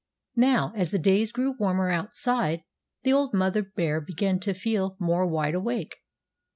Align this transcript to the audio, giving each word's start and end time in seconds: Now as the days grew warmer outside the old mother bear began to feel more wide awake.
Now 0.35 0.73
as 0.75 0.89
the 0.89 0.97
days 0.97 1.31
grew 1.31 1.51
warmer 1.59 1.91
outside 1.91 2.63
the 3.03 3.13
old 3.13 3.35
mother 3.35 3.61
bear 3.61 4.01
began 4.01 4.39
to 4.39 4.55
feel 4.55 4.95
more 4.97 5.27
wide 5.27 5.53
awake. 5.53 5.97